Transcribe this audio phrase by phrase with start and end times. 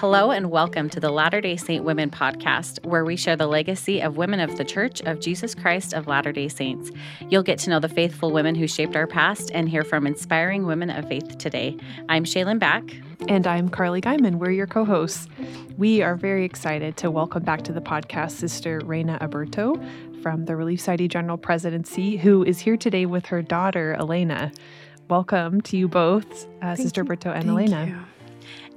[0.00, 4.00] Hello, and welcome to the Latter day Saint Women podcast, where we share the legacy
[4.00, 6.90] of women of the Church of Jesus Christ of Latter day Saints.
[7.28, 10.64] You'll get to know the faithful women who shaped our past and hear from inspiring
[10.64, 11.76] women of faith today.
[12.08, 12.96] I'm Shaylin Back.
[13.28, 14.36] And I'm Carly Guyman.
[14.36, 15.28] We're your co hosts.
[15.76, 19.76] We are very excited to welcome back to the podcast Sister Reina Aburto
[20.22, 24.50] from the Relief Society General Presidency, who is here today with her daughter, Elena.
[25.10, 27.06] Welcome to you both, uh, Sister you.
[27.06, 27.86] Aburto and Thank Elena.
[27.86, 28.19] You.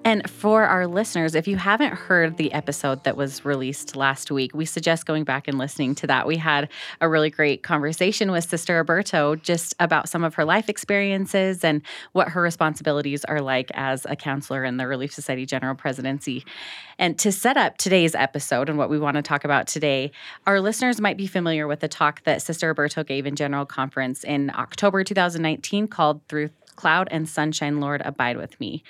[0.06, 4.54] And for our listeners, if you haven't heard the episode that was released last week,
[4.54, 6.28] we suggest going back and listening to that.
[6.28, 6.68] We had
[7.00, 11.82] a really great conversation with Sister Aburto just about some of her life experiences and
[12.12, 16.44] what her responsibilities are like as a counselor in the Relief Society General Presidency.
[17.00, 20.12] And to set up today's episode and what we want to talk about today,
[20.46, 24.26] our listeners might be familiar with the talk that Sister Aburto gave in General Conference
[24.26, 28.84] in October 2019 called Through Cloud and Sunshine, Lord, abide with me.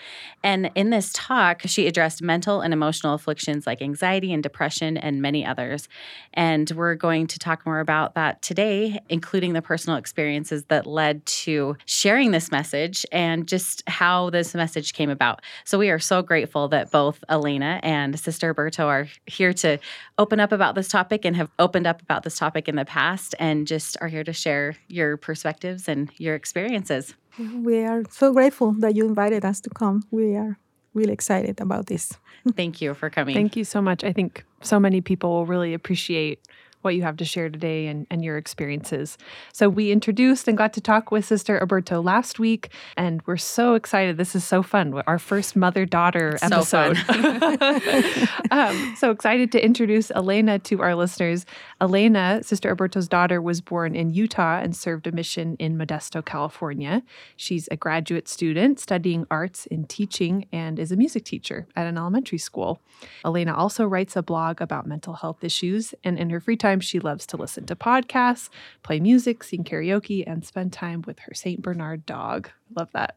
[0.43, 5.21] And in this talk, she addressed mental and emotional afflictions like anxiety and depression and
[5.21, 5.87] many others.
[6.33, 11.25] And we're going to talk more about that today, including the personal experiences that led
[11.25, 15.41] to sharing this message and just how this message came about.
[15.65, 19.77] So we are so grateful that both Elena and Sister Aburto are here to
[20.17, 23.35] open up about this topic and have opened up about this topic in the past
[23.39, 27.13] and just are here to share your perspectives and your experiences.
[27.37, 30.03] We are so grateful that you invited us to come.
[30.11, 30.57] We are
[30.93, 32.13] really excited about this.
[32.55, 33.33] Thank you for coming.
[33.33, 34.03] Thank you so much.
[34.03, 36.39] I think so many people will really appreciate
[36.83, 39.17] what you have to share today and, and your experiences.
[39.51, 43.75] So, we introduced and got to talk with Sister Aburto last week, and we're so
[43.75, 44.17] excited.
[44.17, 45.01] This is so fun.
[45.07, 46.97] Our first mother daughter episode.
[46.97, 47.03] So,
[48.51, 51.45] um, so excited to introduce Elena to our listeners.
[51.81, 57.03] Elena, Sister Aburto's daughter, was born in Utah and served a mission in Modesto, California.
[57.35, 61.97] She's a graduate student studying arts in teaching and is a music teacher at an
[61.97, 62.81] elementary school.
[63.25, 66.99] Elena also writes a blog about mental health issues, and in her free time, she
[66.99, 68.49] loves to listen to podcasts,
[68.83, 71.61] play music, sing karaoke, and spend time with her St.
[71.61, 72.49] Bernard dog.
[72.75, 73.15] Love that.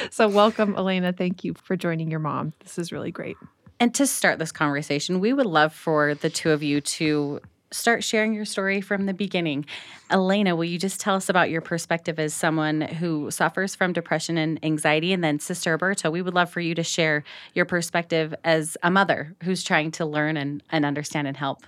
[0.10, 1.12] so, welcome, Elena.
[1.12, 2.52] Thank you for joining your mom.
[2.60, 3.36] This is really great.
[3.80, 8.02] And to start this conversation, we would love for the two of you to start
[8.02, 9.66] sharing your story from the beginning.
[10.10, 14.38] Elena, will you just tell us about your perspective as someone who suffers from depression
[14.38, 15.12] and anxiety?
[15.12, 17.24] And then, Sister Aburto, we would love for you to share
[17.54, 21.64] your perspective as a mother who's trying to learn and, and understand and help.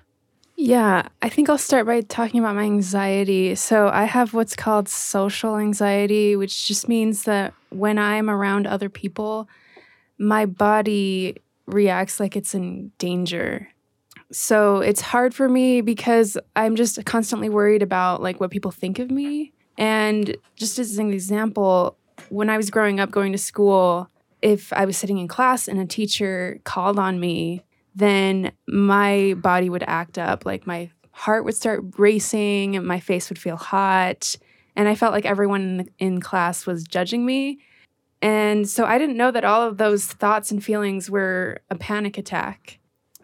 [0.62, 3.54] Yeah, I think I'll start by talking about my anxiety.
[3.54, 8.91] So, I have what's called social anxiety, which just means that when I'm around other
[8.91, 9.49] people,
[10.19, 13.70] my body reacts like it's in danger.
[14.32, 18.99] So, it's hard for me because I'm just constantly worried about like what people think
[18.99, 19.54] of me.
[19.78, 21.97] And just as an example,
[22.28, 24.10] when I was growing up going to school,
[24.43, 27.62] if I was sitting in class and a teacher called on me
[27.95, 30.47] then my body would act up.
[30.47, 34.34] Like my heart would start racing and my face would feel hot.
[34.77, 37.59] And I felt like everyone in, the, in class was judging me.
[38.23, 42.19] And so I didn't know that all of those thoughts and feelings were a panic
[42.19, 42.79] attack.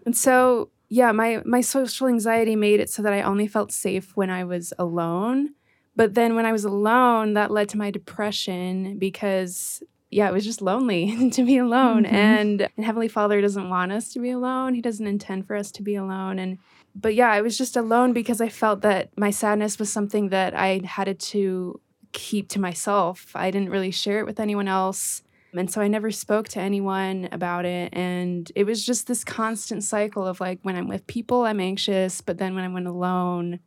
[0.04, 4.16] And so, yeah, my, my social anxiety made it so that I only felt safe
[4.16, 5.50] when I was alone.
[5.94, 10.44] But then when I was alone, that led to my depression because yeah, it was
[10.44, 12.04] just lonely to be alone.
[12.04, 12.14] Mm-hmm.
[12.14, 14.74] And, and Heavenly Father doesn't want us to be alone.
[14.74, 16.38] He doesn't intend for us to be alone.
[16.38, 16.58] And
[16.94, 20.54] but yeah, I was just alone because I felt that my sadness was something that
[20.54, 21.80] I had to
[22.12, 23.32] keep to myself.
[23.34, 25.22] I didn't really share it with anyone else.
[25.54, 27.90] And so I never spoke to anyone about it.
[27.92, 32.20] And it was just this constant cycle of like when I'm with people, I'm anxious,
[32.20, 33.60] but then when I'm alone,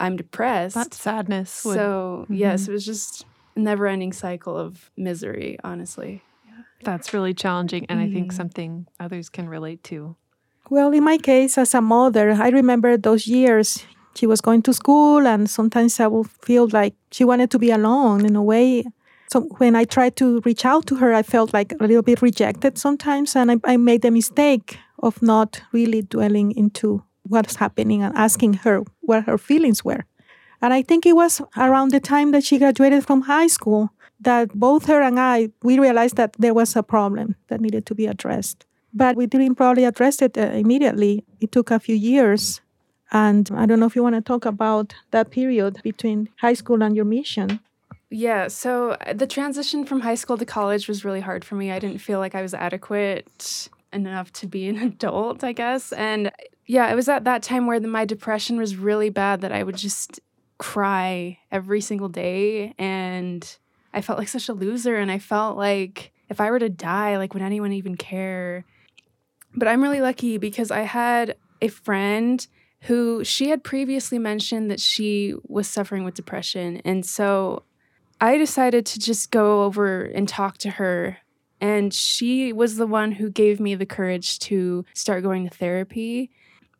[0.00, 0.74] I'm depressed.
[0.74, 1.64] That sadness.
[1.64, 2.34] Would, so, mm-hmm.
[2.34, 3.24] yes, it was just
[3.56, 6.22] never ending cycle of misery, honestly.
[6.46, 6.62] Yeah.
[6.84, 8.10] That's really challenging, and mm-hmm.
[8.10, 8.36] I think mm-hmm.
[8.36, 10.16] something others can relate to.
[10.70, 13.84] Well, in my case, as a mother, I remember those years
[14.14, 17.70] she was going to school, and sometimes I would feel like she wanted to be
[17.70, 18.84] alone in a way.
[19.30, 22.22] So when I tried to reach out to her, I felt like a little bit
[22.22, 28.02] rejected sometimes, and I, I made the mistake of not really dwelling into what's happening
[28.02, 30.04] and asking her what her feelings were.
[30.64, 33.90] And I think it was around the time that she graduated from high school
[34.20, 37.94] that both her and I, we realized that there was a problem that needed to
[37.94, 38.64] be addressed.
[38.94, 41.22] But we didn't probably address it uh, immediately.
[41.38, 42.62] It took a few years.
[43.12, 46.82] And I don't know if you want to talk about that period between high school
[46.82, 47.60] and your mission.
[48.08, 51.72] Yeah, so uh, the transition from high school to college was really hard for me.
[51.72, 55.92] I didn't feel like I was adequate enough to be an adult, I guess.
[55.92, 56.32] And
[56.64, 59.62] yeah, it was at that time where the, my depression was really bad that I
[59.62, 60.20] would just
[60.58, 63.58] cry every single day and
[63.92, 67.16] I felt like such a loser and I felt like if I were to die,
[67.16, 68.64] like, would anyone even care?
[69.54, 72.46] But I'm really lucky because I had a friend
[72.82, 76.82] who she had previously mentioned that she was suffering with depression.
[76.84, 77.62] And so
[78.20, 81.18] I decided to just go over and talk to her.
[81.60, 86.30] And she was the one who gave me the courage to start going to therapy.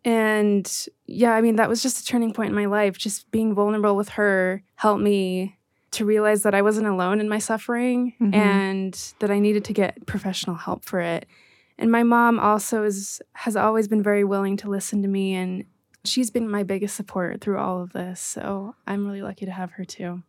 [0.05, 0.71] And
[1.07, 2.99] yeah, I mean, that was just a turning point in my life.
[2.99, 5.59] Just being vulnerable with her helped me
[5.93, 8.35] to realize that I wasn't alone in my suffering Mhm.
[8.35, 11.27] and that I needed to get professional help for it.
[11.79, 15.65] And my mom also is has always been very willing to listen to me and
[16.05, 18.21] she's been my biggest support through all of this.
[18.21, 20.23] So I'm really lucky to have her too.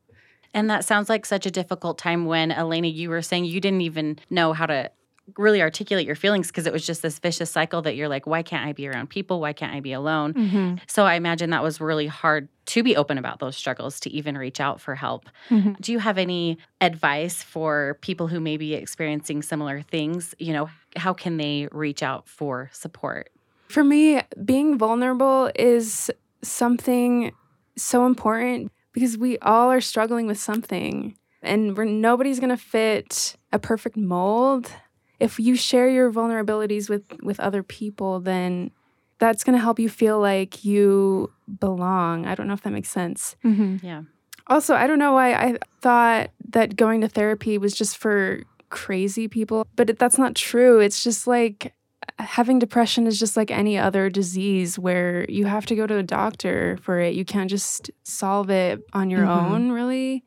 [0.54, 3.81] And that sounds like such a difficult time when, Elena, you were saying you didn't
[3.81, 4.89] even know how to
[5.38, 8.44] really articulate your feelings because it was just this vicious cycle that you're like, why
[8.44, 9.39] can't I be around people?
[9.39, 10.33] Why can't I be alone?
[10.33, 10.75] Mm-hmm.
[10.88, 14.38] So I imagine that was really hard to be open about those struggles, to even
[14.38, 15.30] reach out for help.
[15.50, 15.80] Mhm.
[15.80, 20.36] Do you have any advice for people who may be experiencing similar things?
[20.39, 23.30] You know, how can they reach out for support?
[23.68, 26.12] For me, being vulnerable is
[26.42, 27.31] something
[27.75, 33.36] so important because we all are struggling with something and we're, nobody's going to fit
[33.51, 34.71] a perfect mold.
[35.19, 38.71] If you share your vulnerabilities with, with other people, then
[39.19, 42.25] that's going to help you feel like you belong.
[42.25, 43.35] I don't know if that makes sense.
[43.44, 43.85] Mm-hmm.
[43.85, 44.01] Yeah.
[44.47, 49.27] Also, I don't know why I thought that going to therapy was just for crazy
[49.27, 50.79] people, but that's not true.
[50.79, 51.73] It's just like
[52.19, 56.03] having depression is just like any other disease where you have to go to a
[56.03, 57.15] doctor for it.
[57.15, 59.29] You can't just solve it on your Mhm.
[59.35, 60.23] own, really.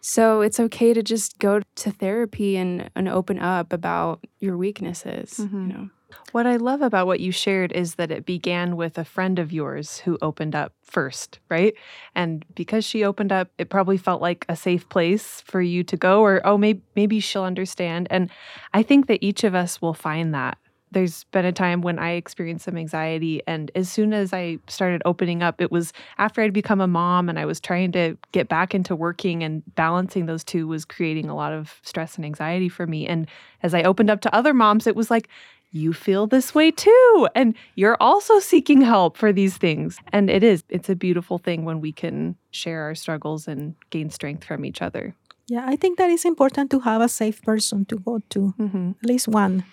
[0.00, 5.34] So it's okay to just go to therapy and, and open up about your weaknesses,
[5.38, 5.52] Mhm.
[5.68, 5.90] you know.
[6.32, 9.52] What I love about what you shared is that it began with a friend of
[9.52, 11.74] yours who opened up first, right?
[12.14, 15.96] And because she opened up, it probably felt like a safe place for you to
[15.98, 18.06] go, or oh, maybe maybe she'll understand.
[18.10, 18.30] And
[18.72, 20.56] I think that each of us will find that.
[20.90, 25.02] There's been a time when I experienced some anxiety, and as soon as I started
[25.04, 28.48] opening up, it was after I'd become a mom and I was trying to get
[28.48, 32.68] back into working and balancing those two was creating a lot of stress and anxiety
[32.68, 33.06] for me.
[33.06, 33.26] And
[33.62, 35.28] as I opened up to other moms, it was like,
[35.70, 37.28] you feel this way too.
[37.34, 39.98] And you're also seeking help for these things.
[40.12, 44.08] And it is, it's a beautiful thing when we can share our struggles and gain
[44.08, 45.14] strength from each other.
[45.46, 48.92] Yeah, I think that is important to have a safe person to go to, Mm-hmm.
[49.02, 49.64] at least one.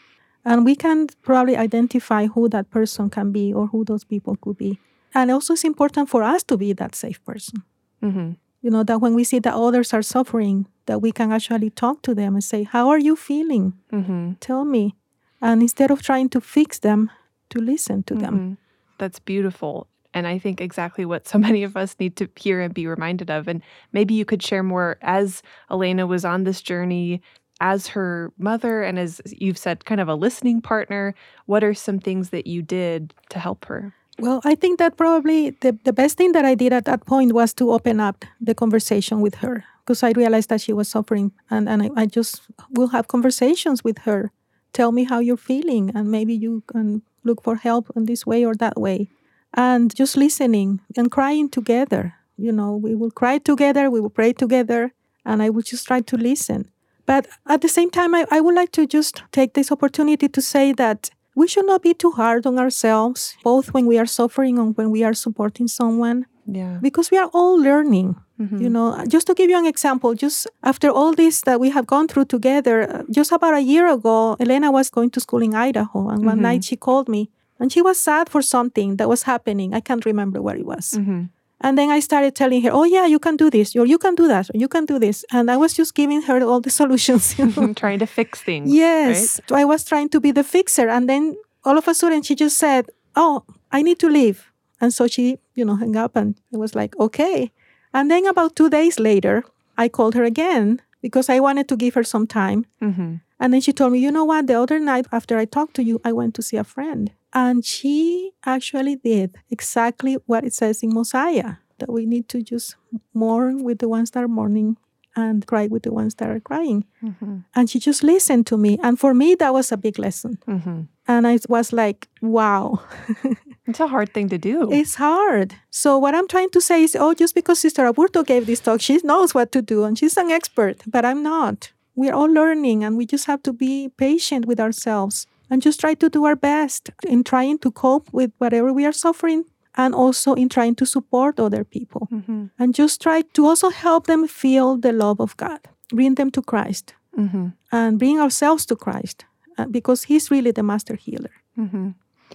[0.46, 4.58] And we can probably identify who that person can be or who those people could
[4.58, 4.80] be.
[5.14, 7.64] And also, it's important for us to be that safe person.
[8.04, 8.32] Mm-hmm.
[8.62, 12.02] You know, that when we see that others are suffering, that we can actually talk
[12.04, 13.74] to them and say, How are you feeling?
[13.92, 14.34] Mm-hmm.
[14.40, 14.96] Tell me.
[15.42, 17.10] And instead of trying to fix them,
[17.50, 18.40] to listen to them.
[18.40, 18.58] Mhm.
[18.98, 19.88] That's beautiful.
[20.14, 23.30] And I think exactly what so many of us need to hear and be reminded
[23.30, 23.48] of.
[23.48, 27.22] And maybe you could share more as Elena was on this journey
[27.62, 31.16] as her mother and as you've said, kind of a listening partner.
[31.46, 33.94] What are some things that you did to help her?
[34.18, 37.34] Well, I think that probably the, the best thing that I did at that point
[37.34, 41.32] was to open up the conversation with her because I realized that she was suffering.
[41.50, 42.42] And, and I, I just
[42.72, 44.32] will have conversations with her.
[44.74, 48.46] Tell me how you're feeling, and maybe you can look for help in this way
[48.46, 49.10] or that way.
[49.54, 52.16] And just listening and crying together.
[52.38, 54.94] You know, we will cry together, we will pray together,
[55.24, 56.70] and I will just try to listen.
[57.06, 60.42] But at the same time, I, I would like to just take this opportunity to
[60.42, 64.58] say that we should not be too hard on ourselves, both when we are suffering
[64.58, 66.80] and when we are supporting someone, Yeah.
[66.82, 68.16] because we are all learning.
[68.40, 68.62] Mm-hmm.
[68.64, 71.86] You know, just to give you an example, just after all this that we have
[71.88, 76.10] gone through together, just about a year ago, Elena was going to school in Idaho,
[76.10, 76.42] and one Mhm.
[76.50, 77.30] night she called me
[77.60, 79.74] and she was sad for something that was happening.
[79.74, 80.86] I can't remember what it was.
[80.98, 81.22] Mm-hmm.
[81.62, 84.16] And then I started telling her, "Oh yeah, you can do this, or you can
[84.16, 86.70] do that, or you can do this," and I was just giving her all the
[86.82, 87.38] solutions.
[87.40, 87.74] You know?
[87.84, 88.74] Trying to fix things.
[88.74, 92.36] Yes, I was trying to be the fixer, and then all of a sudden she
[92.36, 96.36] just said, "Oh, I need to leave," and so she, you know, hung up, and
[96.52, 97.52] it was like, "Okay."
[97.94, 99.44] And then about two days later,
[99.78, 103.16] I called her again because I wanted to give her some time, Mm-hmm.
[103.46, 104.48] And then she told me, "You know what?
[104.48, 107.64] The other night after I talked to you, I went to see a friend, and
[107.64, 112.76] she actually did exactly what it says in Mosiah that we need to just
[113.14, 114.78] mourn with the ones that are mourning."
[115.18, 116.84] And cry with the ones that are crying.
[117.02, 117.38] Mm-hmm.
[117.56, 118.78] And she just listened to me.
[118.84, 120.38] And for me, that was a big lesson.
[120.46, 120.82] Mm-hmm.
[121.08, 122.82] And I was like, wow,
[123.68, 124.70] It's a hard thing to do.
[124.72, 125.56] it's hard.
[125.72, 128.82] So, what I'm trying to say is, oh, just because Sister Aburto gave this talk,
[128.82, 131.72] she knows what to do and she's an expert, but I'm not.
[131.96, 135.94] We're all learning and we just have to be patient with ourselves and just try
[135.96, 140.34] to do our best in trying to cope with whatever we are suffering and also
[140.34, 142.46] in trying to support other people mm-hmm.
[142.58, 145.60] and just try to also help them feel the love of God,
[145.90, 146.94] bring them to Christ.
[147.18, 147.48] Mm-hmm.
[147.72, 149.24] and bring ourselves to Christ
[149.58, 151.32] uh, because He's really the master healer.
[151.58, 151.92] Mm-hmm.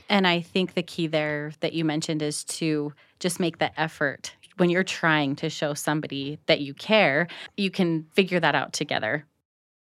[0.08, 4.32] And I think the key there that you mentioned is to just make the effort
[4.56, 9.24] when you're trying to show somebody that you care, you can figure that out together.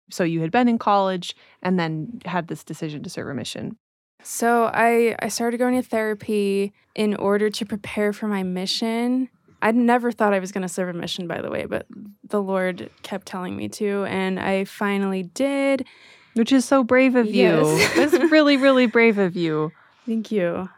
[0.09, 3.77] So you had been in college and then had this decision to serve a mission.
[4.23, 9.29] So I I started going to therapy in order to prepare for my mission.
[9.61, 11.87] I never thought I was going to serve a mission by the way, but
[12.23, 15.85] the Lord kept telling me to and I finally did.
[16.33, 17.33] Which is so brave of you.
[17.33, 17.95] Yes.
[17.95, 19.71] That's really, really brave of you.
[20.05, 20.69] Thank you.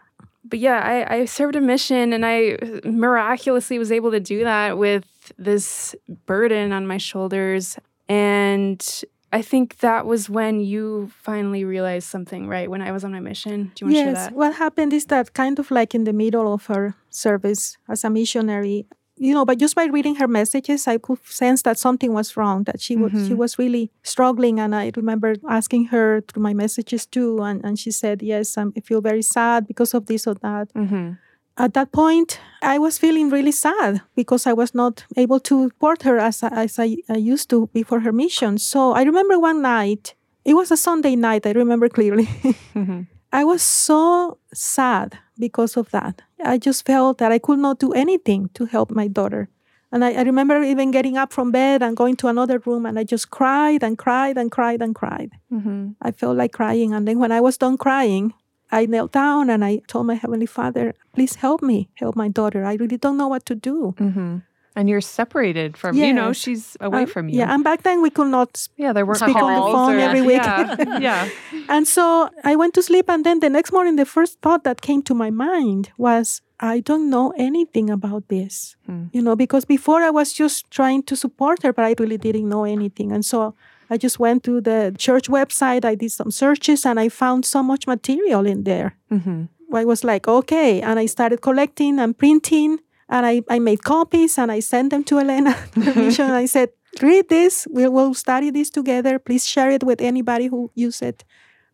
[0.45, 4.77] But yeah, I, I served a mission and I miraculously was able to do that
[4.77, 5.05] with
[5.37, 5.95] this
[6.25, 7.77] burden on my shoulders.
[8.07, 12.69] And I think that was when you finally realized something, right?
[12.69, 13.71] When I was on my mission.
[13.75, 14.33] Do you want to share yes, that?
[14.33, 18.09] what happened is that kind of like in the middle of her service as a
[18.09, 22.35] missionary, you know, but just by reading her messages, I could sense that something was
[22.37, 23.37] wrong, that she was she Mhm.
[23.37, 24.59] was really struggling.
[24.59, 28.73] And I remember asking her through my messages too, and, and she said, Yes, um,
[28.77, 30.73] I feel very sad because of this or that.
[30.73, 31.11] Mm-hmm.
[31.59, 36.03] At that point, I was feeling really sad because I was not able to support
[36.03, 38.57] her as, I- as I, I used to before her mission.
[38.57, 42.27] So I remember one night, it was a Sunday night, I remember clearly.
[42.75, 43.01] Mm-hmm.
[43.33, 46.21] I was so sad because of that.
[46.43, 49.49] I just felt that I could not do anything to help my daughter.
[49.91, 52.97] And I, I remember even getting up from bed and going to another room and
[52.97, 55.31] I just cried and cried and cried and cried.
[55.51, 55.89] Mm-hmm.
[56.01, 56.93] I felt like crying.
[56.93, 58.33] And then when I was done crying,
[58.71, 62.63] I knelt down and I told my Heavenly Father, please help me, help my daughter.
[62.65, 63.95] I really don't know what to do.
[63.99, 64.37] Mm-hmm.
[64.75, 67.39] And you're separated from, you know, she's away Uh, from you.
[67.39, 69.99] Yeah, and back then we could not Yeah, there weren't Speak on the phone or-
[69.99, 70.43] every week.
[70.43, 71.27] Yeah, yeah.
[71.67, 74.81] And so I went to sleep, and then the next morning, the first thought that
[74.81, 78.75] came to my mind was, I don't know anything about this.
[78.85, 79.05] Hmm.
[79.11, 82.47] You know, because before I was just trying to support her, but I really didn't
[82.47, 83.11] know anything.
[83.11, 83.55] And so
[83.89, 87.63] I just went to the church website, I did some searches, and I found so
[87.63, 88.95] much material in there.
[89.11, 89.45] Mm-hmm.
[89.73, 90.81] I was like, okay.
[90.81, 92.79] And I started collecting and printing,
[93.09, 96.69] and I, I made copies and I sent them to Elena and I said,
[97.01, 97.67] read this.
[97.71, 99.19] We will study this together.
[99.19, 101.23] Please share it with anybody who use it.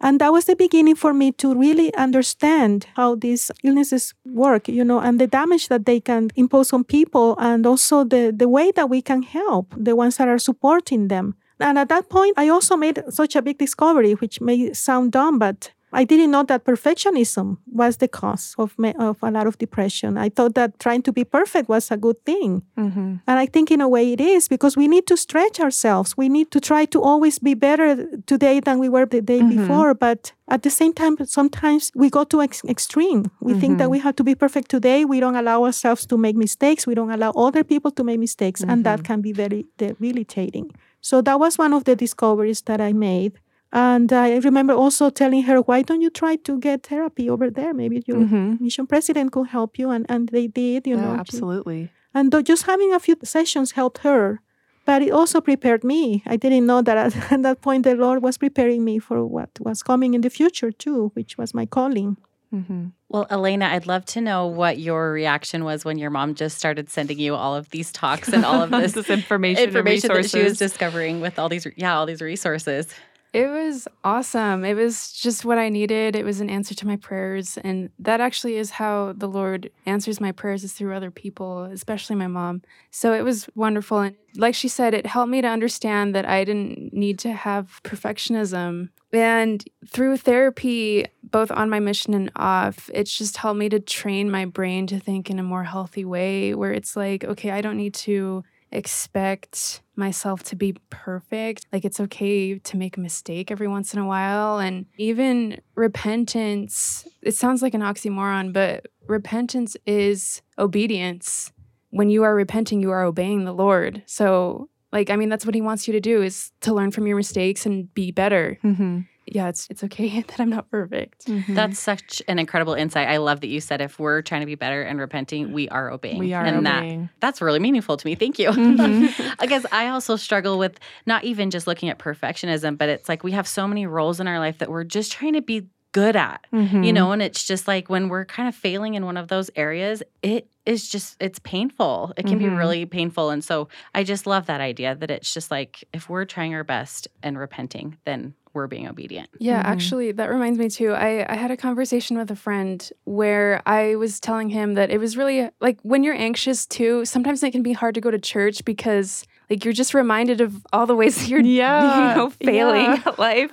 [0.02, 4.84] And that was the beginning for me to really understand how these illnesses work, you
[4.84, 8.72] know, and the damage that they can impose on people, and also the, the way
[8.72, 11.36] that we can help the ones that are supporting them.
[11.60, 15.40] And at that point, I also made such a big discovery, which may sound dumb,
[15.40, 19.58] but I didn't know that perfectionism was the cause of, me, of a lot of
[19.58, 20.18] depression.
[20.18, 22.64] I thought that trying to be perfect was a good thing.
[22.78, 23.16] Mm-hmm.
[23.26, 26.18] And I think in a way it is because we need to stretch ourselves.
[26.18, 29.56] We need to try to always be better today than we were the day Mhm.
[29.56, 29.94] before.
[29.94, 33.32] But at the same time, sometimes we go to ex- extreme.
[33.40, 33.92] We think that Mhm.
[33.92, 35.06] we have to be perfect today.
[35.06, 36.86] We don't allow ourselves to make mistakes.
[36.86, 38.62] We don't allow other people to make mistakes.
[38.62, 39.04] And that Mhm.
[39.06, 40.72] can be very debilitating.
[41.10, 43.34] So that was one of the discoveries that I made.
[43.72, 47.74] And I remember also telling her, why don't you try to get therapy over there?
[47.82, 48.64] Maybe your Mm-hmm.
[48.64, 49.88] mission president could help you.
[49.96, 51.16] And, and they did, you yeah, know.
[51.24, 51.82] absolutely.
[52.18, 54.40] and just having a few sessions helped her,
[54.86, 56.24] but it also prepared me.
[56.26, 59.52] I didn't know that at, at that point the Lord was preparing me for what
[59.60, 62.18] was coming in the future too, which was my calling.
[62.56, 62.88] Mm-hmm.
[63.10, 66.90] Well, Elena, I'd love to know what your reaction was when your mom just started
[66.90, 70.30] sending you all of these talks and all of this, this information, information and that
[70.30, 72.88] she was discovering with all these, yeah, all these resources.
[73.36, 74.64] It was awesome.
[74.64, 76.16] It was just what I needed.
[76.16, 77.58] It was an answer to my prayers.
[77.58, 82.16] And that actually is how the Lord answers my prayers is through other people, especially
[82.16, 82.62] my mom.
[82.92, 84.00] So it was wonderful.
[84.00, 87.82] And like she said, it helped me to understand that I didn't need to have
[87.84, 88.88] perfectionism.
[89.12, 94.32] And through therapy, both on my mission and off, it's just helped me to train
[94.32, 97.76] my brain to think in a more healthy way where it's like, okay, I don't
[97.76, 101.66] need to expect myself to be perfect.
[101.74, 104.60] Like it's okay to make a mistake every once in a while.
[104.60, 111.52] And even repentance, it sounds like an oxymoron, but repentance is obedience.
[111.90, 114.04] When you are repenting, you are obeying the Lord.
[114.06, 117.08] So, like, I mean, that's what He wants you to do is to learn from
[117.08, 118.58] your mistakes and be better.
[118.64, 119.02] Mm-hmm.
[119.28, 121.26] Yeah, it's it's okay that I'm not perfect.
[121.28, 121.54] Mm-hmm.
[121.56, 123.08] That's such an incredible insight.
[123.08, 125.90] I love that you said if we're trying to be better and repenting, we are
[125.92, 126.20] obeying.
[126.20, 127.10] we are and that obeying.
[127.20, 128.16] that's really meaningful to me.
[128.16, 128.50] Thank you.
[128.52, 129.36] Mhm.
[129.40, 133.24] I guess I also struggle with not even just looking at perfectionism, but it's like
[133.24, 136.16] we have so many roles in our life that we're just trying to be good
[136.18, 136.46] at.
[136.52, 136.94] You Mhm.
[136.94, 140.04] know, and it's just like when we're kind of failing in one of those areas,
[140.22, 142.12] it is just it's painful.
[142.18, 142.58] It can be Mhm.
[142.58, 143.30] really painful.
[143.30, 146.66] And so I just love that idea that it's just like if we're trying our
[146.66, 149.30] best and repenting, then we're being obedient.
[149.38, 149.66] Yeah, Mhm.
[149.68, 150.94] actually, that reminds me too.
[150.94, 154.98] I, I had a conversation with a friend where I was telling him that it
[154.98, 158.18] was really like when you're anxious too, sometimes it can be hard to go to
[158.20, 162.30] church because, like you're just reminded of all the ways that you're Yeah, you know,
[162.32, 163.02] failing yeah.
[163.06, 163.52] at life.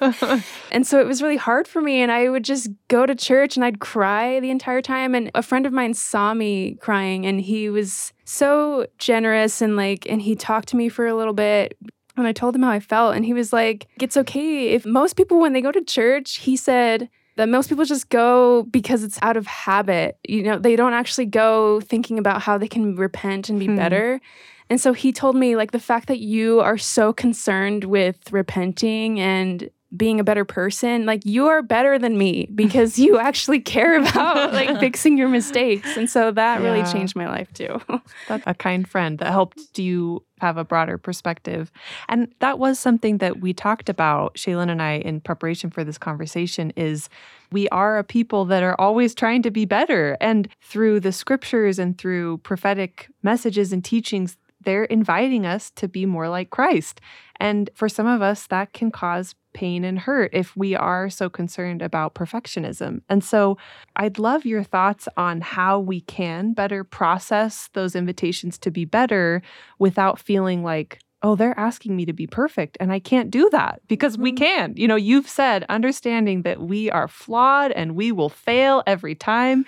[0.72, 2.00] and so it was really hard for me.
[2.00, 5.14] And I would just go to church and I'd cry the entire time.
[5.14, 10.06] And a friend of mine saw me crying and he was so generous and like,
[10.08, 11.76] and he talked to me for a little bit.
[12.16, 13.16] And I told him how I felt.
[13.16, 14.68] And he was like, it's okay.
[14.68, 18.64] If most people, when they go to church, he said, that most people just go
[18.64, 20.18] because it's out of habit.
[20.28, 23.76] You know, they don't actually go thinking about how they can repent and be Hmm.
[23.76, 24.20] better.
[24.68, 29.18] And so he told me, like, the fact that you are so concerned with repenting
[29.20, 33.98] and being a better person, like, you are better than me because you actually care
[34.00, 35.96] about, like, fixing your mistakes.
[35.96, 37.80] And so that really changed my life, too.
[38.28, 41.70] That's a kind friend that helped you have a broader perspective.
[42.08, 45.98] And that was something that we talked about, Shaylin and I, in preparation for this
[45.98, 47.08] conversation is
[47.52, 50.16] we are a people that are always trying to be better.
[50.20, 56.06] And through the scriptures and through prophetic messages and teachings, they're inviting us to be
[56.06, 57.00] more like Christ.
[57.38, 61.28] And for some of us, that can cause pain and hurt if we are so
[61.28, 63.02] concerned about perfectionism.
[63.08, 63.58] And so
[63.96, 69.42] I'd love your thoughts on how we can better process those invitations to be better
[69.78, 73.80] without feeling like, oh, they're asking me to be perfect and I can't do that
[73.86, 74.36] because we Mhm.
[74.36, 74.74] can.
[74.76, 79.64] You know, you've said understanding that we are flawed and we will fail every time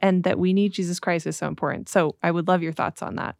[0.00, 1.88] and that we need Jesus Christ is so important.
[1.88, 3.36] So I would love your thoughts on that.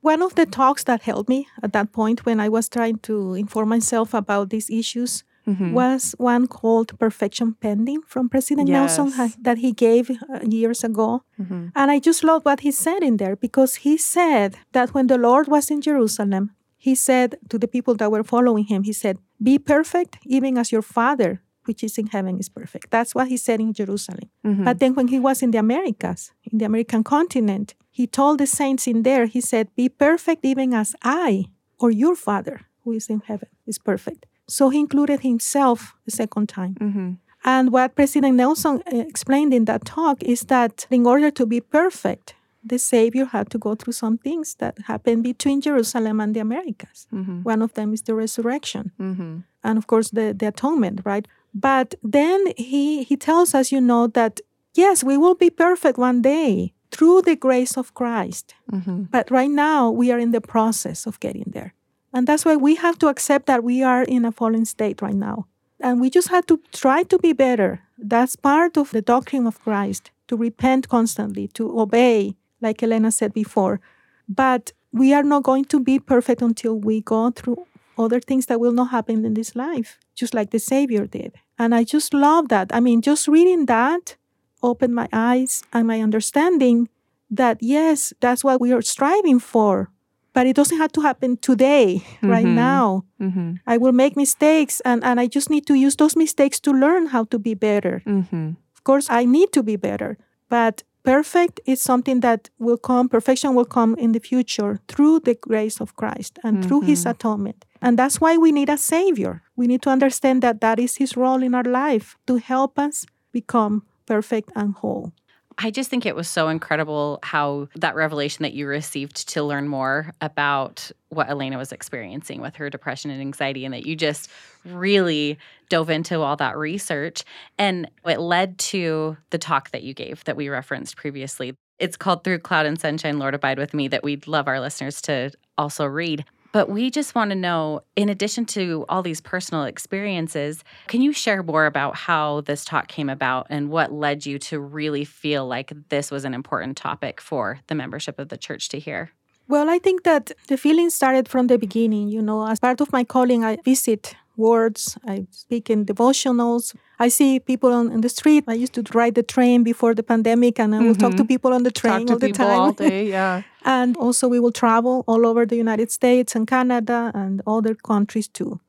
[0.00, 3.34] One of the talks that helped me at that point when I was trying to
[3.34, 5.72] inform myself about these issues Mhm.
[5.72, 9.16] was one called Perfection Pending from President Nelson Yes.
[9.16, 11.22] ha- that he gave uh, years ago.
[11.40, 11.72] Mhm.
[11.74, 15.18] And I just love what he said in there because he said that when the
[15.18, 19.16] Lord was in Jerusalem, he said to the people that were following him, he said,
[19.42, 22.90] Be perfect, even as your Father, which is in heaven, is perfect.
[22.90, 24.28] That's what he said in Jerusalem.
[24.44, 24.64] Mhm.
[24.64, 28.46] But then when he was in the Americas, in the American continent, he told the
[28.46, 31.46] saints in there, he said, Be perfect, even as I
[31.78, 34.26] or your Father, who is in heaven, is perfect.
[34.48, 36.74] So he included himself the second time.
[36.80, 37.16] Mhm.
[37.44, 41.60] And what President Nelson uh, explained in that talk is that in order to be
[41.60, 46.40] perfect, the Savior had to go through some things that happened between Jerusalem and the
[46.40, 47.06] Americas.
[47.12, 47.42] Mhm.
[47.44, 49.42] One of them is the resurrection, Mhm.
[49.64, 51.26] and of course, the, the atonement, right?
[51.52, 54.40] But then he, he tells us, you know, that
[54.74, 58.54] yes, we will be perfect one day through the grace of Christ.
[58.70, 59.08] Mhm.
[59.10, 61.72] But right now, we are in the process of getting there.
[62.12, 65.14] And that's why we have to accept that we are in a fallen state right
[65.14, 65.46] now.
[65.80, 67.80] And we just have to try to be better.
[67.98, 73.32] That's part of the doctrine of Christ to repent constantly, to obey, like Elena said
[73.32, 73.80] before.
[74.28, 77.66] But we are not going to be perfect until we go through
[77.98, 81.34] other things that will not happen in this life, just like the Savior did.
[81.58, 82.70] And I just love that.
[82.72, 84.16] I mean, just reading that
[84.62, 86.88] opened my eyes and my understanding
[87.30, 89.90] that yes, that's what we are striving for.
[90.34, 92.54] But it doesn't have to happen today, right Mhm.
[92.54, 93.04] now.
[93.20, 93.58] Mhm.
[93.66, 97.06] I will make mistakes and, and I just need to use those mistakes to learn
[97.08, 98.02] how to be better.
[98.06, 98.56] Mhm.
[98.74, 100.16] Of course, I need to be better,
[100.48, 105.34] but perfect is something that will come, perfection will come in the future through the
[105.34, 107.64] grace of Christ and through his atonement.
[107.80, 109.42] And that's why we need a savior.
[109.56, 113.04] We need to understand that that is his role in our life to help us
[113.32, 115.12] become perfect and whole.
[115.58, 119.68] I just think it was so incredible how that revelation that you received to learn
[119.68, 124.30] more about what Elena was experiencing with her depression and anxiety, and that you just
[124.64, 125.38] really
[125.68, 127.24] dove into all that research.
[127.58, 131.54] And it led to the talk that you gave that we referenced previously.
[131.78, 135.02] It's called Through Cloud and Sunshine, Lord Abide with Me, that we'd love our listeners
[135.02, 136.24] to also read.
[136.52, 141.12] But we just want to know, in addition to all these personal experiences, can you
[141.12, 145.46] share more about how this talk came about and what led you to really feel
[145.46, 149.10] like this was an important topic for the membership of the church to hear?
[149.48, 152.08] Well, I think that the feeling started from the beginning.
[152.08, 156.74] You know, as part of my calling, I visit words, I speak in devotionals.
[156.98, 158.44] I see people on, on the street.
[158.48, 161.28] I used to ride the train before the pandemic, and I will talk to Mhm.
[161.28, 162.60] people on the train all the time.
[162.60, 163.08] all day.
[163.16, 163.42] Yeah.
[163.64, 168.28] and also, we will travel all over the United States and Canada and other countries
[168.28, 168.60] too.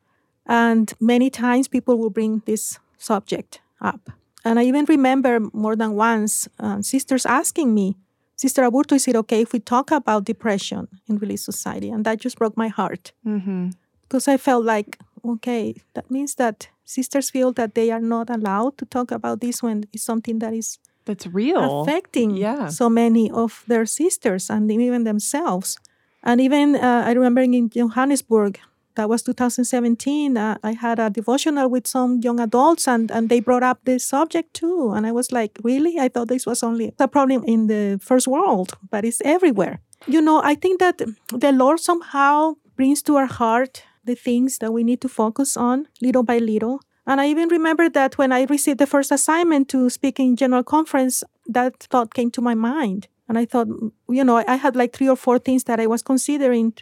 [0.45, 4.09] And many times, people will bring this subject up.
[4.45, 7.95] And I even remember more than once uh, sisters asking me,
[8.35, 11.89] Sister Aburto, is it okay if we talk about depression in Relief Society?
[11.89, 13.69] And that just broke my heart Mm-hmm.
[14.03, 18.77] because I felt like, okay, that means that sisters feel that they are not allowed
[18.77, 21.81] to talk about this when it's something that is That's real.
[21.81, 22.67] affecting Yeah.
[22.69, 25.77] so many of their sisters and even themselves.
[26.23, 28.59] And even uh, I remember in Johannesburg,
[28.95, 33.39] that was 2017, uh, I had a devotional with some young adults and, and they
[33.39, 34.91] brought up this subject too.
[34.93, 35.97] And I was like, really?
[35.99, 39.79] I thought this was only a problem in the first world, but it's everywhere.
[40.07, 41.01] You know, I think that
[41.33, 45.87] the Lord somehow brings to our heart the things that we need to focus on
[46.01, 46.79] little by little.
[47.05, 50.63] And I even remember that when I received the first assignment to speak in general
[50.63, 53.07] conference, that thought came to my mind.
[53.27, 53.67] And I thought,
[54.09, 56.73] you know, I had like three or four things that I was considering.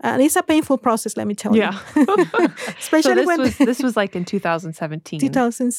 [0.00, 1.78] And it's a painful process, let me tell Yeah.
[1.96, 2.04] you.
[2.06, 2.46] so
[2.78, 5.20] Especially this when was this was like in 2017.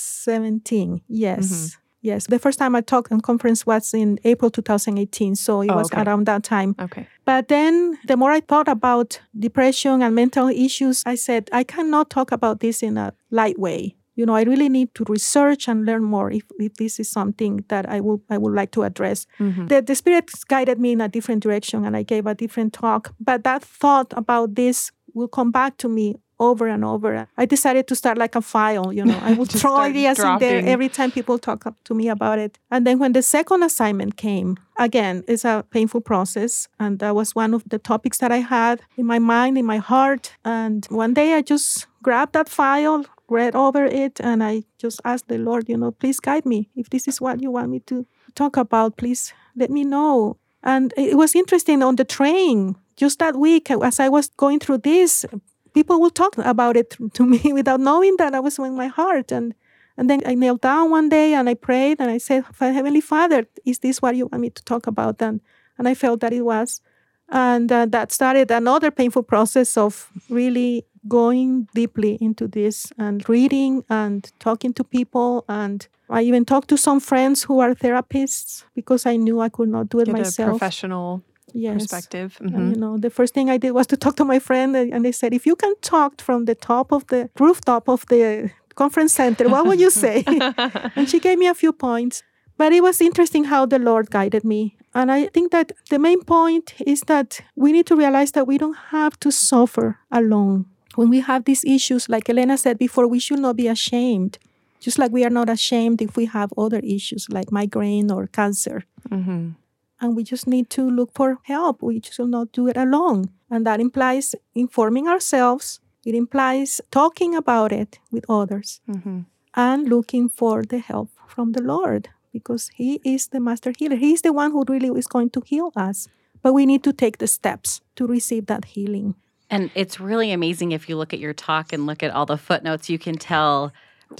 [0.08, 1.46] 2017, yes.
[1.46, 1.80] Mm-hmm.
[2.04, 5.78] Yes, the first time I talked on conference was in April 2018, so it Oh,
[5.78, 6.04] was okay.
[6.04, 6.76] around that time.
[6.80, 7.08] Okay.
[7.26, 12.10] But then the more I thought about depression and mental issues, I said, I cannot
[12.10, 13.96] talk about this in a light way.
[14.16, 17.64] You know, I really need to research and learn more if, if this is something
[17.70, 19.26] that I would I would like to address.
[19.40, 19.70] Mhm.
[19.70, 23.14] The, the spirit guided me in a different direction and I gave a different talk.
[23.20, 26.16] But that thought about this will come back to me
[26.50, 27.28] over and over.
[27.38, 29.20] I decided to start like a file, you know.
[29.22, 32.60] I would throw ideas in there every time people talk up to me about it.
[32.70, 36.68] And then when the second assignment came, again, it's a painful process.
[36.80, 39.78] And that was one of the topics that I had in my mind, in my
[39.78, 40.36] heart.
[40.44, 45.28] And one day I just grabbed that file, read over it, and I just asked
[45.28, 46.70] the Lord, you know, please guide me.
[46.76, 50.38] If this is what you want me to talk about, please let me know.
[50.64, 54.80] And it was interesting on the train, just that week, as I was going through
[54.80, 55.26] this,
[55.74, 59.32] people will talk about it to me without knowing that I was in my heart.
[59.32, 59.54] And
[59.96, 63.46] and then I knelt down one day and I prayed and I said, Heavenly Father,
[63.64, 65.22] is this what you want me to talk about?
[65.22, 65.42] And
[65.78, 66.82] and I felt that it was.
[67.30, 73.84] And uh, that started another painful process of really going deeply into this and reading
[73.90, 75.44] and talking to people.
[75.48, 79.70] And I even talked to some friends who are therapists because I knew I could
[79.70, 80.50] not do it Get a myself.
[80.50, 81.74] professional yes.
[81.76, 82.38] perspective.
[82.42, 82.70] Mhm.
[82.76, 85.12] you know, the first thing I did was to talk to my friend, and they
[85.12, 89.48] said, if you can talk from the top of the rooftop of the conference center,
[89.50, 90.24] what would you say?
[90.96, 92.24] and she gave me a few points.
[92.58, 94.76] But it was interesting how the Lord guided me.
[94.94, 98.58] And I think that the main point is that we need to realize that we
[98.60, 100.66] don't have to suffer alone.
[100.96, 104.38] When we have these issues, like Elena said before, we should not be ashamed.
[104.80, 108.84] Just like we are not ashamed if we have other issues like migraine or cancer
[109.10, 109.56] Mhm.
[110.04, 111.82] And we just need to look for help.
[111.82, 113.30] We should not do it alone.
[113.50, 119.26] And that implies informing ourselves, it implies talking about it with others Mhm.
[119.56, 123.96] and looking for the help from the Lord because He is the master healer.
[123.96, 126.08] He is the one who really is going to heal us.
[126.42, 129.16] But we need to take the steps to receive that healing.
[129.50, 132.38] And it's really amazing if you look at your talk and look at all the
[132.38, 133.72] footnotes, you can tell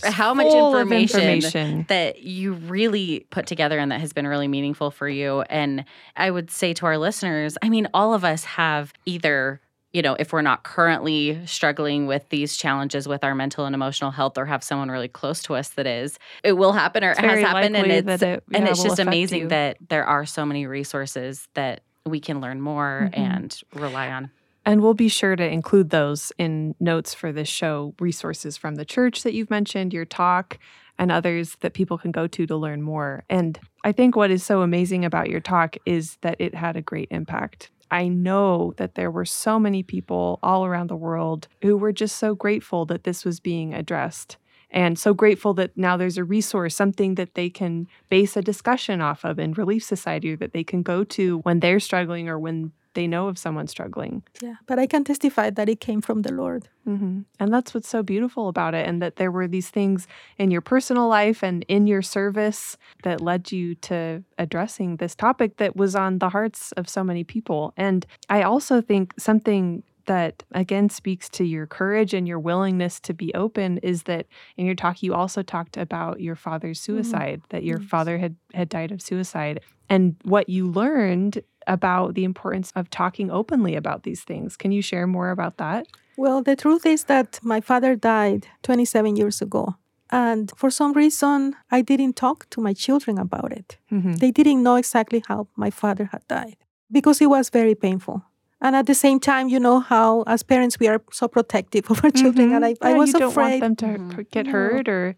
[0.04, 1.86] how much information, information.
[1.90, 5.42] that you really put together and that has been really meaningful for you.
[5.44, 9.60] And I would say to our listeners, I mean, all of us have either
[9.96, 14.10] you know, if we're not currently struggling with these challenges with our mental and emotional
[14.10, 17.20] health or have someone really close to us that is, it will happen or It's
[17.20, 17.78] it has happened.
[17.78, 19.48] And it's, it, and it's just amazing you.
[19.50, 23.18] that there are so many resources that we can learn more Mhm.
[23.20, 24.32] and rely on.
[24.66, 28.86] And we'll be sure to include those in notes for this show, resources from the
[28.86, 30.58] church that you've mentioned, your talk,
[30.98, 33.24] and others that people can go to to learn more.
[33.30, 36.82] And I think what is so amazing about your talk is that it had a
[36.82, 37.72] great impact.
[37.92, 42.18] I know that there were so many people all around the world who were just
[42.18, 44.38] so grateful that this was being addressed.
[44.72, 49.02] And so grateful that now there's a resource, something that they can base a discussion
[49.02, 52.40] off of in Relief Society or that they can go to when they're struggling or
[52.40, 54.24] when they know of someone struggling.
[54.42, 54.56] Yeah.
[54.66, 56.70] But I can testify that it came from the Lord.
[56.86, 58.88] hmm And that's what's so beautiful about it.
[58.88, 63.22] And that there were these things in your personal life and in your service that
[63.22, 67.74] led you to addressing this topic that was on the hearts of so many people.
[67.78, 73.14] And I also think something that again speaks to your courage and your willingness to
[73.14, 74.26] be open is that
[74.58, 77.90] in your talk you also talked about your father's suicide that your Yes.
[77.90, 83.30] father had had died of suicide and what you learned about the importance of talking
[83.32, 87.40] openly about these things can you share more about that Well, the truth is that
[87.44, 89.76] my father died 27 years ago.
[90.12, 93.80] And for some reason, I didn't talk to my children about it.
[93.92, 94.20] Mhm.
[94.20, 96.58] They didn't know exactly how my father had died
[96.92, 98.22] because it was very painful.
[98.64, 102.04] And at the same time, you know how as parents we are so protective of
[102.04, 102.90] our children, and I, Mhm.
[102.90, 103.62] I was you don't afraid.
[103.62, 104.16] want them to Mhm.
[104.18, 104.52] p- get No.
[104.54, 105.16] hurt or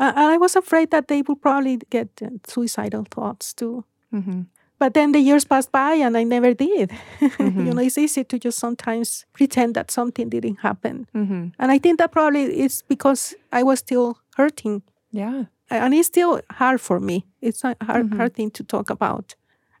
[0.00, 3.82] uh, and I was afraid that they would probably get uh, suicidal thoughts too.
[4.12, 4.46] Mhm.
[4.78, 6.88] But then the years passed by and I never did.
[7.20, 7.66] Mhm.
[7.66, 11.06] you know, it's easy to just sometimes pretend that something didn't happen.
[11.14, 11.52] Mhm.
[11.58, 14.82] And I think that probably is because I was still hurting.
[15.10, 17.16] yeah And it's still hard for me.
[17.42, 19.34] It's a hard, hard thing to talk about.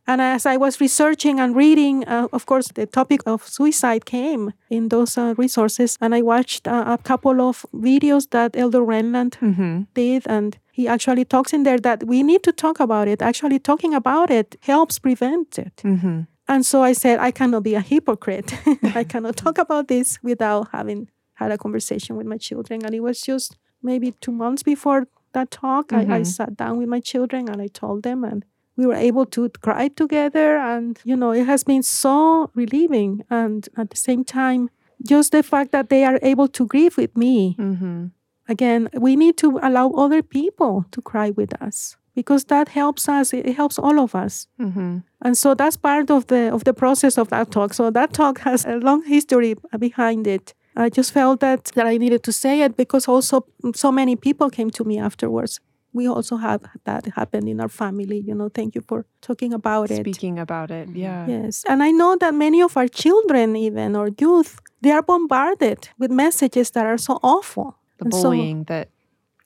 [0.08, 4.54] And as I was researching and reading, uh, of course, the topic of suicide came
[4.70, 5.98] in those uh, resources.
[6.00, 10.22] And I watched uh, a couple of videos that Elder Renlund hmm did.
[10.26, 13.20] And he actually talks in there that we need to talk about it.
[13.20, 15.82] Actually, talking about it helps prevent it.
[15.82, 18.54] hmm And so I said, I cannot be a hypocrite.
[19.00, 22.80] I cannot talk about this without having had a conversation with my children.
[22.84, 26.10] And it was just maybe two months before that talk, mm-hmm.
[26.10, 26.24] I, I, mm-hmm.
[26.24, 28.44] sat down with my children and I told them, and
[28.78, 30.56] we were able to cry together.
[30.56, 33.24] And, you know, it has been so relieving.
[33.28, 34.70] And at the same time,
[35.04, 37.56] just the fact that they are able to grieve with me.
[37.58, 38.06] Mm-hmm.
[38.48, 43.32] Again, we need to allow other people to cry with us because that helps us
[43.32, 44.98] it helps all of us mm-hmm.
[45.22, 48.40] and so that's part of the of the process of that talk so that talk
[48.40, 52.62] has a long history behind it i just felt that that i needed to say
[52.62, 55.60] it because also so many people came to me afterwards
[55.92, 59.88] we also have that happen in our family you know thank you for talking about
[59.88, 63.56] speaking it speaking about it yeah yes and i know that many of our children
[63.56, 68.60] even or youth they are bombarded with messages that are so awful the and bullying
[68.60, 68.88] so, that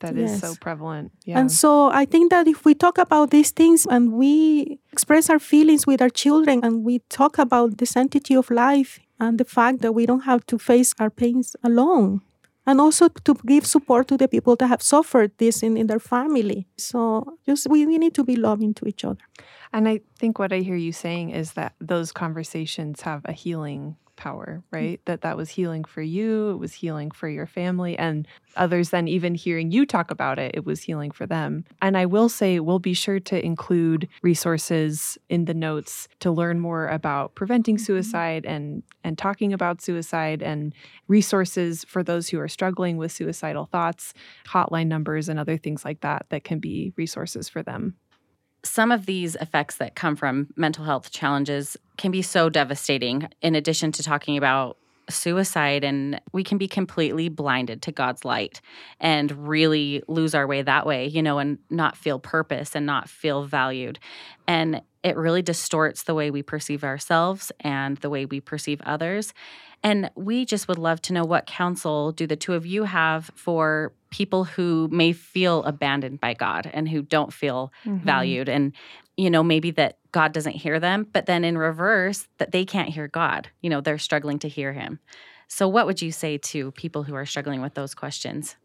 [0.03, 0.33] that yes.
[0.33, 1.13] is so prevalent.
[1.25, 1.39] Yeah.
[1.39, 5.39] And so I think that if we talk about these things and we express our
[5.39, 9.81] feelings with our children and we talk about the sanctity of life and the fact
[9.83, 12.21] that we don't have to face our pains alone.
[12.65, 15.99] And also to give support to the people that have suffered this in, in their
[15.99, 16.69] family.
[16.77, 19.25] So just we, we need to be loving to each other.
[19.73, 23.97] And I think what I hear you saying is that those conversations have a healing
[24.23, 24.77] power, mm.
[24.77, 25.01] right?
[25.07, 29.09] That that was healing for you, it was healing for your family and others then
[29.09, 31.65] even hearing you talk about it, it was healing for them.
[31.81, 36.61] And I will say we'll be sure to include resources in the notes to learn
[36.61, 37.85] more about preventing mm-hmm.
[37.85, 40.73] suicide and and talking about suicide and
[41.09, 44.15] resources for those who are struggling with suicidal thoughts,
[44.47, 47.97] hotline numbers and other things like that that can be resources for them
[48.65, 53.55] some of these effects that come from mental health challenges can be so devastating, in
[53.55, 54.77] addition to talking about
[55.11, 58.61] suicide and we can be completely blinded to God's light
[59.01, 63.09] and really lose our way that way, you know, and not feel purpose and not
[63.09, 63.99] feel valued.
[64.47, 69.35] And it really distorts the way we perceive ourselves and the way we perceive others.
[69.83, 73.31] And we just would love to know what counsel do the two of you have
[73.35, 78.05] for people who may feel abandoned by God and who don't feel mm-hmm.
[78.05, 78.49] valued.
[78.49, 78.73] And
[79.17, 82.89] you know maybe that God doesn't hear them but then in reverse that they can't
[82.89, 83.49] hear God.
[83.61, 85.01] You know they're struggling to hear him.
[85.49, 88.57] So what would you say to people who are struggling with those questions?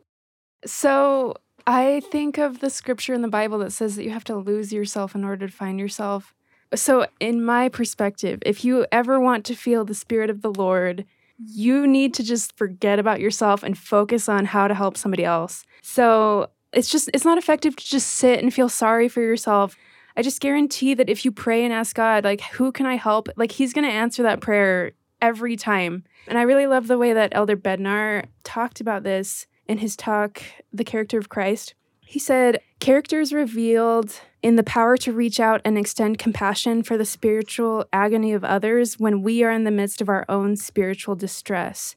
[0.65, 4.37] So I think of the scripture in the Bible that says that you have to
[4.37, 6.33] lose yourself in order to find yourself
[6.75, 11.05] so in my perspective if you ever want to feel the spirit of the Lord
[11.39, 15.65] you need to just forget about yourself and focus on how to help somebody else.
[15.81, 19.75] So it's just, it's not effective to just sit and feel sorry for yourself.
[20.15, 23.29] I just guarantee that if you pray and ask God, like, who can I help?
[23.35, 26.03] Like, He's going to answer that prayer every time.
[26.27, 30.41] And I really love the way that Elder Bednar talked about this in his talk,
[30.73, 31.75] The Character of Christ.
[32.01, 37.05] He said, Characters revealed in the power to reach out and extend compassion for the
[37.05, 41.95] spiritual agony of others when we are in the midst of our own spiritual distress.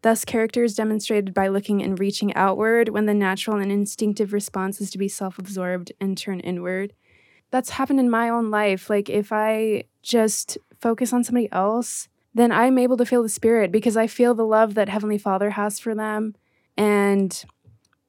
[0.00, 4.80] Thus, character is demonstrated by looking and reaching outward when the natural and instinctive response
[4.80, 6.92] is to be self absorbed and turn inward.
[7.50, 8.90] That's happened in my own life.
[8.90, 13.70] Like, if I just focus on somebody else, then I'm able to feel the spirit
[13.70, 16.34] because I feel the love that Heavenly Father has for them.
[16.76, 17.44] And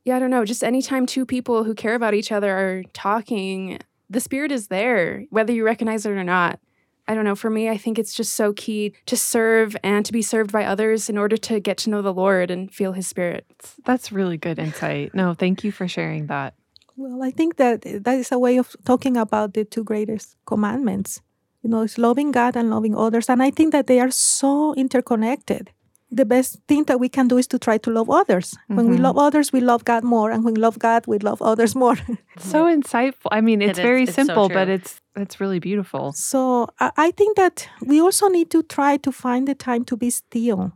[0.05, 0.45] yeah, I don't know.
[0.45, 5.25] Just anytime two people who care about each other are talking, the spirit is there,
[5.29, 6.59] whether you recognize it or not.
[7.07, 7.35] I don't know.
[7.35, 10.65] For me, I think it's just so key to serve and to be served by
[10.65, 13.45] others in order to get to know the Lord and feel His Spirit.
[13.83, 15.13] That's really good insight.
[15.13, 16.53] No, thank you for sharing that.
[16.95, 21.21] Well, I think that that is a way of talking about the two greatest commandments.
[21.61, 23.29] You know, it's loving God and loving others.
[23.29, 25.71] And I think that they are so interconnected
[26.15, 28.51] the best thing that we can do is to try to love others.
[28.51, 28.75] Mm-hmm.
[28.75, 29.05] When we mm-hmm.
[29.05, 31.95] love others, we love God more, and when we love God, we love others more.
[32.37, 33.29] so insightful.
[33.31, 36.13] I mean, it's it very it's simple, so but it's it's really beautiful.
[36.13, 40.09] So I think that we also need to try to find the time to be
[40.09, 40.73] still.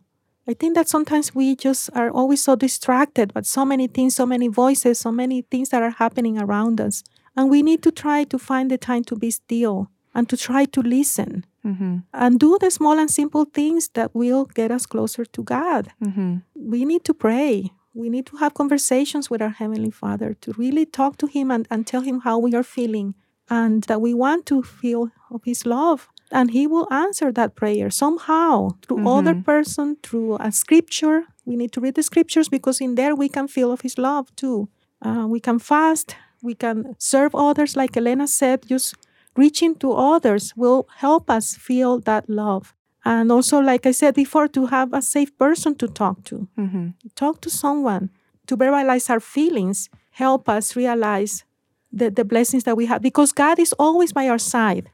[0.49, 4.25] I think that sometimes we just are always so distracted by so many things, so
[4.25, 7.03] many voices, so many things that are happening around us.
[7.35, 10.65] And we need to try to find the time to be still and to try
[10.65, 11.97] to listen mm-hmm.
[12.13, 15.89] and do the small and simple things that will get us closer to God.
[16.03, 16.37] Mm-hmm.
[16.55, 17.71] We need to pray.
[17.93, 21.67] We need to have conversations with our Heavenly Father to really talk to Him and,
[21.69, 23.15] and tell Him how we are feeling
[23.49, 26.07] and that we want to feel of His love.
[26.31, 29.07] And He will answer that prayer somehow through mm-hmm.
[29.07, 31.23] other person, through a scripture.
[31.45, 34.35] We need to read the scriptures because in there we can feel of His love
[34.35, 34.69] too.
[35.01, 36.15] Uh, we can fast.
[36.43, 38.95] We can serve others, like Elena said, just
[39.37, 42.73] reaching to others will help us feel that love.
[43.05, 46.47] And also, like I said before, to have a safe person to talk to.
[46.59, 46.87] Mm-hmm.
[47.15, 48.09] Talk to someone,
[48.47, 51.45] to verbalize our feelings, help us realize
[51.91, 53.01] the, the blessings that we have.
[53.01, 54.89] Because God is always by our side.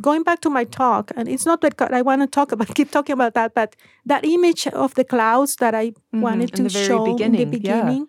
[0.00, 2.90] Going back to my talk, and it's not that I want to talk about, keep
[2.90, 3.74] talking about that, but
[4.06, 7.40] that image of the clouds that I Mhm, wanted in to show in the beginning,
[7.40, 7.58] yeah.
[7.58, 8.08] beginning.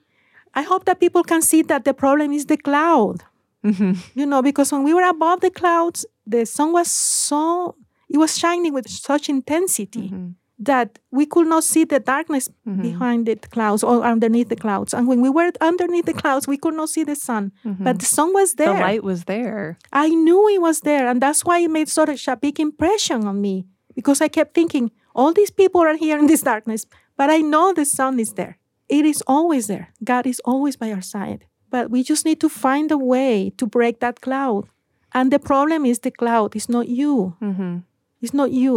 [0.53, 3.23] I hope that people can see that the problem is the cloud.
[3.67, 3.97] Mhm.
[4.19, 7.75] You know, because when we were above the clouds, the sun was so,
[8.09, 10.35] it was shining with such intensity Mhm.
[10.71, 12.81] that we could not see the darkness Mhm.
[12.81, 14.93] behind the clouds or underneath the clouds.
[14.93, 17.51] And when we were underneath the clouds, we could not see the sun,
[17.85, 18.73] but the sun was there.
[18.73, 19.77] The light was there.
[20.05, 23.39] I knew it was there, and that's why it made such a big impression on
[23.41, 26.85] me because I kept thinking, all these people are here in this darkness,
[27.17, 28.57] but I know the sun is there.
[28.89, 29.87] It is always there.
[30.03, 31.41] God is always by our side.
[31.77, 34.63] But we just need to find a way to break that cloud.
[35.17, 37.13] And the problem is the cloud, it's not you.
[37.49, 37.83] Mhm.
[38.23, 38.75] It's not you.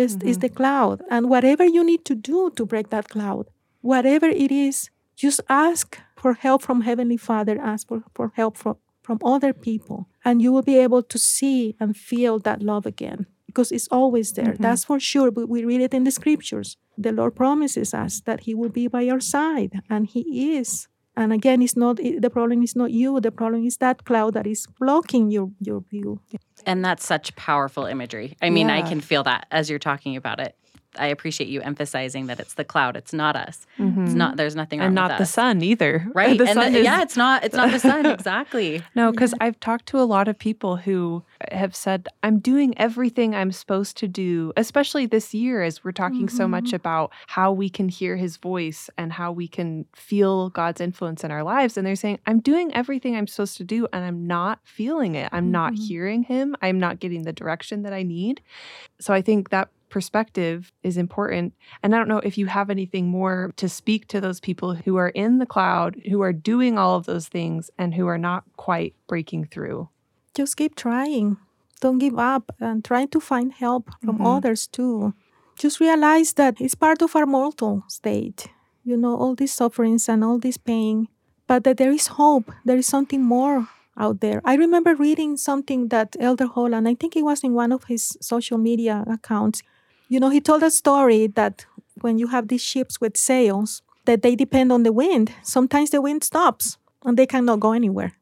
[0.00, 0.96] It's, it's the cloud.
[1.14, 3.44] And whatever you need to do to break that cloud,
[3.92, 4.76] whatever it is,
[5.24, 5.86] just ask
[6.22, 9.98] for help from Heavenly Father, ask for, for help from, from other people.
[10.26, 14.32] And you will be able to see and feel that love again because it's always
[14.32, 14.54] there.
[14.64, 15.30] That's for sure.
[15.30, 16.76] But we read it in the scriptures.
[17.04, 20.22] The Lord promises us that He will be by our side, and He
[20.58, 20.88] is.
[21.16, 23.20] And again, it's not the problem is not you.
[23.20, 26.20] The problem is that cloud that is blocking your your view.
[26.64, 28.36] And that's such powerful imagery.
[28.40, 30.56] I mean, I can feel that as you're talking about it.
[30.98, 32.96] I appreciate you emphasizing that it's the cloud.
[32.96, 33.66] It's not us.
[33.78, 34.36] It's not.
[34.36, 34.98] There's nothing wrong Mm-hmm.
[34.98, 36.06] and not the sun either.
[36.14, 36.36] Right.
[36.36, 37.44] The and sun the- is- yeah, it's not.
[37.44, 38.04] It's not the sun.
[38.12, 38.82] Exactly.
[38.94, 43.34] No, because I've talked to a lot of people who have said, I'm doing everything
[43.34, 47.68] I'm supposed to do, especially this year as we're talking so much about how we
[47.70, 51.76] can hear his voice and how we can feel God's influence in our lives.
[51.76, 55.28] And they're saying, I'm doing everything I'm supposed to do and I'm not feeling it.
[55.32, 55.78] I'm not Mhm.
[55.88, 56.54] hearing him.
[56.60, 58.40] I'm not getting the direction that I need.
[59.00, 61.52] So I think that perspective is important.
[61.82, 64.96] And I don't know if you have anything more to speak to those people who
[64.96, 68.42] are in the cloud, who are doing all of those things, and who are not
[68.56, 69.88] quite breaking through.
[70.34, 71.36] just keep trying.
[71.84, 74.26] Don't give up and try to find help from Mhm.
[74.36, 75.12] others too.
[75.62, 78.40] Just realize that it's part of our mortal state,
[78.88, 80.96] you know, all these sufferings and all this pain,
[81.50, 82.46] but that there is hope.
[82.64, 83.58] There is something more
[84.04, 84.40] out there.
[84.52, 88.02] I remember reading something that Elder Holland, I think it was in one of his
[88.32, 89.58] social media accounts,
[90.08, 91.66] you know, he told a story that
[92.00, 95.32] when you have these ships with sails, that they depend on the wind.
[95.42, 98.14] Sometimes the wind stops and they cannot go anywhere.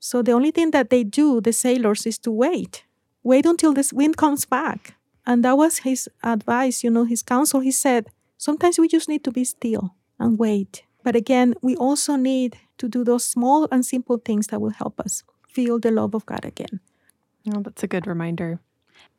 [0.00, 2.84] So the only thing that they do, the sailors, is to wait.
[3.22, 4.94] Wait until this wind comes back.
[5.26, 7.60] And that was his advice, you know, his counsel.
[7.60, 10.84] He said, sometimes we just need to be still and wait.
[11.02, 15.00] But again, we also need to do those small and simple things that will help
[15.00, 16.80] us feel the love of God again.
[17.54, 18.60] Oh, that's a good reminder.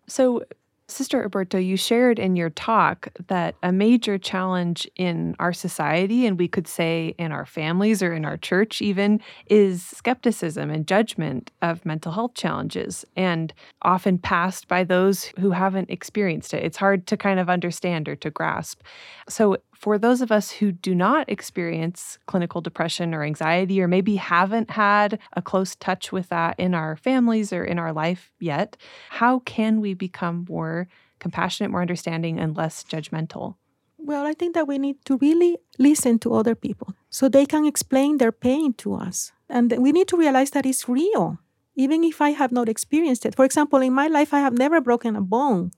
[0.08, 0.44] So,
[0.90, 6.40] Sister Aburto, you shared in your talk that a major challenge in our society, and
[6.40, 11.52] we could say in our families or in our church even, is skepticism and judgment
[11.62, 16.64] of mental health challenges, and often passed by those who haven't experienced it.
[16.64, 18.82] It's hard to kind of understand or to grasp.
[19.30, 24.18] So, for those of us who do not experience clinical depression or anxiety, or maybe
[24.18, 28.76] haven't had a close touch with that in our families or in our life yet,
[29.10, 30.90] how can we become more
[31.20, 33.56] compassionate, more understanding, and less judgmental?
[33.98, 37.66] Well, I think that we need to really listen to other people so they can
[37.66, 39.32] explain their pain to us.
[39.50, 41.40] And we need to realize that it's real,
[41.76, 43.34] even if I have not experienced it.
[43.34, 45.72] For example, in my life, I have never broken a bone.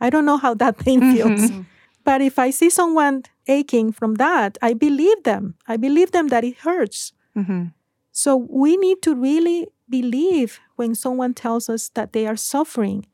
[0.00, 1.50] I don't know how that pain feels.
[2.04, 5.54] But if I see someone aching from that, I believe them.
[5.66, 7.12] I believe them that it hurts.
[7.36, 7.66] Mm-hmm.
[8.12, 13.06] So we need to really believe when someone tells us that they are suffering.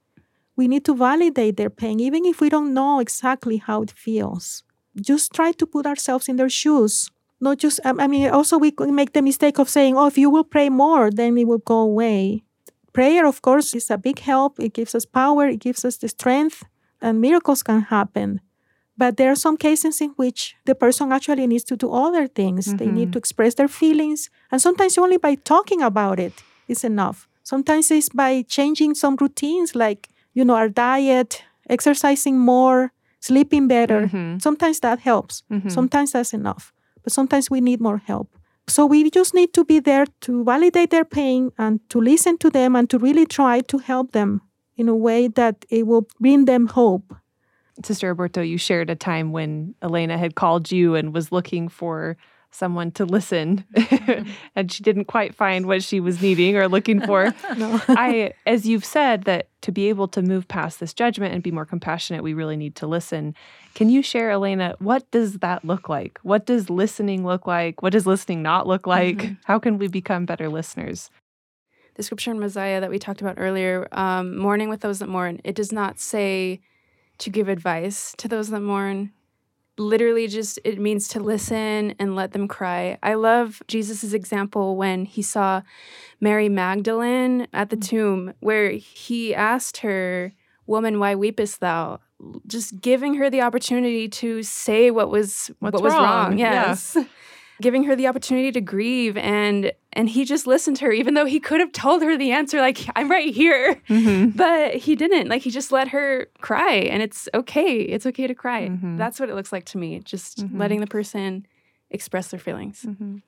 [0.57, 4.63] We need to validate their pain, even if we don't know exactly how it feels.
[5.01, 7.11] Just try to put ourselves in their shoes.
[7.41, 10.29] Not just, I mean, also we could make the mistake of saying, oh, if you
[10.29, 12.43] will pray more, then it will go away.
[12.93, 14.61] Prayer, of course, is a big help.
[14.61, 16.65] It gives us power, it gives us the strength,
[17.01, 18.41] and miracles can happen.
[19.01, 22.65] But there are some cases in which the person actually needs to do other things.
[22.81, 24.21] They need to express their feelings.
[24.51, 26.35] And sometimes only by talking about it
[26.69, 27.19] is enough.
[27.43, 30.03] Sometimes it's by changing some routines like,
[30.37, 31.31] you know, our diet,
[31.77, 32.79] exercising more,
[33.21, 34.01] sleeping better.
[34.09, 34.39] Mhm.
[34.47, 35.35] Sometimes that helps.
[35.49, 35.71] Mhm.
[35.71, 36.65] Sometimes that's enough.
[37.03, 38.29] But sometimes we need more help.
[38.69, 42.51] So we just need to be there to validate their pain and to listen to
[42.51, 44.41] them and to really try to help them
[44.77, 47.07] in a way that it will bring them hope.
[47.83, 52.17] Sister Aburto, you shared a time when Elena had called you and was looking for
[52.53, 53.65] someone to listen,
[54.57, 57.33] and she didn't quite find what she was needing or looking for.
[57.57, 57.81] No.
[57.89, 61.51] I, as you've said, that to be able to move past this judgment and be
[61.51, 63.35] more compassionate, we really need to listen.
[63.75, 66.19] Can you share, Elena, what does that look like?
[66.23, 67.83] What does listening look like?
[67.83, 69.31] What does listening not look like?
[69.45, 71.11] How can we become better listeners?
[71.95, 75.39] the scripture in Mosiah that we talked about earlier, um, mourning with those that mourn,
[75.45, 76.61] it does not say
[77.21, 79.13] to give advice to those that mourn.
[79.79, 82.99] Literally, just it means to listen and let them cry.
[83.03, 85.63] I love Jesus' example when he saw
[86.21, 87.89] Mary Magdalene at the Mm.
[87.89, 90.33] tomb, where he asked her,
[90.67, 92.01] Woman, why weepest thou?
[92.47, 96.05] Just giving her the opportunity to say what was What's what was wrong?
[96.31, 96.39] wrong.
[96.39, 96.77] Yeah.
[97.61, 97.63] Yes.
[97.63, 101.27] giving her the opportunity to grieve and and he just listened to her even though
[101.27, 104.37] he could have told her the answer like i'm right here Mhm.
[104.37, 108.35] but he didn't like he just let her cry and it's okay it's okay to
[108.35, 108.97] cry Mhm.
[108.99, 110.59] that's what it looks like to me just Mhm.
[110.59, 111.47] letting the person
[111.91, 113.23] express their feelings Mhm.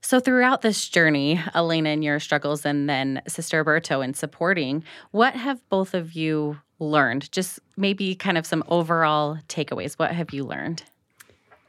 [0.00, 5.34] So, throughout this journey, Elena and your struggles, and then Sister Aburto in supporting, what
[5.34, 7.30] have both of you learned?
[7.32, 9.94] Just maybe kind of some overall takeaways.
[9.94, 10.84] What have you learned?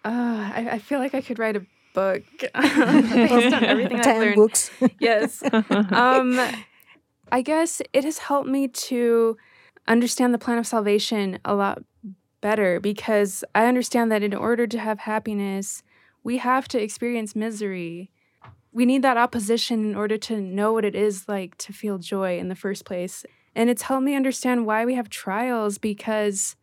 [0.06, 4.20] Uh, I, I feel like i could write a book based on everything i've Ten
[4.20, 4.72] learned books.
[5.00, 5.44] yes
[5.92, 6.40] um,
[7.32, 9.38] I guess it has helped me to
[9.88, 11.84] understand the plan of salvation a lot
[12.42, 15.84] better because I understand that in order to have happiness,
[16.24, 18.12] we have to experience misery.
[18.72, 22.38] We need that opposition in order to know what it is like to feel joy
[22.40, 23.26] in the first place.
[23.56, 26.56] And it's helped me understand why we have trials because,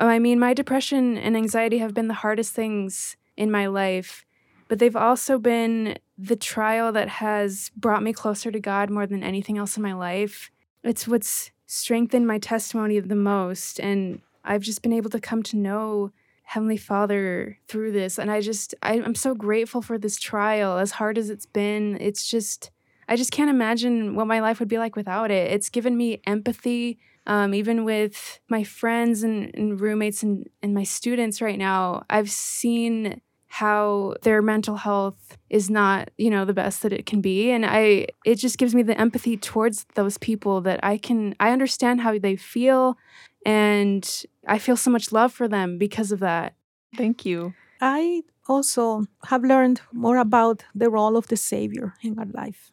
[0.00, 4.24] oh, I mean, my depression and anxiety have been the hardest things in my life,
[4.66, 9.22] but they've also been the trial that has brought me closer to God more than
[9.22, 10.50] anything else in my life.
[10.82, 13.78] It's what's strengthened my testimony the most.
[13.78, 16.10] And I've just been able to come to know
[16.42, 18.18] Heavenly Father through this.
[18.18, 21.96] And I just, I, I'm so grateful for this trial, as hard as it's been.
[22.00, 22.70] It's just,
[23.08, 25.52] I just can't imagine what my life would be like without it.
[25.52, 26.98] It's given me empathy.
[27.30, 32.30] Um, even with my friends and, and roommates and, and my students right now, I've
[32.30, 37.50] seen how their mental health is not you know the best that it can be
[37.50, 41.50] and i it just gives me the empathy towards those people that i can i
[41.50, 42.96] understand how they feel
[43.44, 46.54] and i feel so much love for them because of that
[46.96, 47.54] Thank you.
[47.80, 52.72] I also have learned more about the role of the Savior in our life.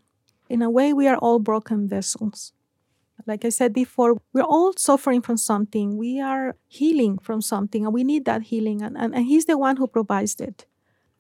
[0.49, 2.53] In a way, we are all broken vessels.
[3.25, 5.97] Like I said before, we're all suffering from something.
[5.97, 9.57] We are healing from something, and we need that healing, and, and, and He's the
[9.57, 10.65] one who provides it.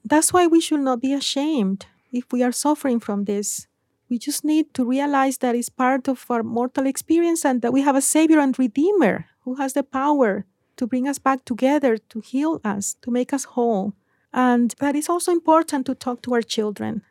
[0.05, 3.67] That's why we should not be ashamed if we are suffering from this.
[4.09, 7.81] We just need to realize that it's part of our mortal experience and that we
[7.81, 10.45] have a Savior and Redeemer who has the power
[10.77, 13.93] to bring us back together, to heal us, to make us whole.
[14.31, 17.01] And that is also important to talk to our children.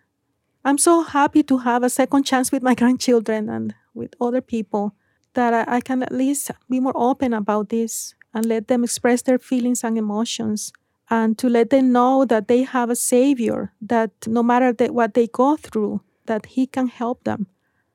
[0.64, 4.94] I'm so happy to have a second chance with my grandchildren and with other people
[5.34, 9.22] that I, I can at least be more open about this and let them express
[9.22, 10.72] their feelings and emotions
[11.08, 15.26] and to let them know that they have a savior that no matter what they
[15.28, 17.46] go through that he can help them.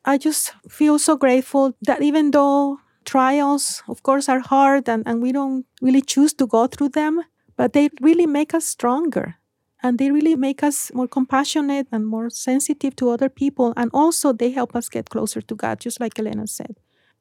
[0.06, 5.22] I just feel so grateful that even though trials of course are hard and, and
[5.22, 7.22] we don't really choose to go through them
[7.58, 9.36] but they really make us stronger
[9.84, 14.32] and they really make us more compassionate and more sensitive to other people and also
[14.34, 16.76] they help us get closer to god just like elena said